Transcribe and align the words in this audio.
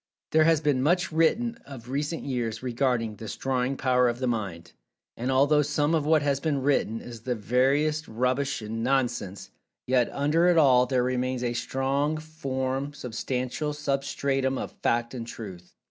There 0.31 0.45
has 0.45 0.61
been 0.61 0.81
much 0.81 1.11
written 1.11 1.59
of 1.63 1.87
recent 1.91 2.23
years 2.23 2.61
regarding[Pg 2.63 2.79
228] 3.17 3.17
this 3.19 3.35
"Drawing 3.37 3.77
Power 3.77 4.09
of 4.09 4.17
the 4.17 4.25
Mind," 4.25 4.73
and 5.15 5.31
although 5.31 5.61
some 5.61 5.93
of 5.93 6.07
what 6.07 6.23
has 6.23 6.39
been 6.39 6.63
written 6.63 6.99
is 7.01 7.21
the 7.21 7.35
veriest 7.35 8.07
rubbish 8.07 8.63
and 8.63 8.83
nonsense, 8.83 9.51
yet 9.85 10.09
under 10.11 10.47
it 10.47 10.57
all 10.57 10.87
there 10.87 11.03
remains 11.03 11.43
a 11.43 11.53
strong, 11.53 12.17
form, 12.17 12.95
substantial 12.95 13.73
substratum 13.73 14.57
of 14.57 14.71
Fact 14.81 15.13
and 15.13 15.27
Truth. 15.27 15.75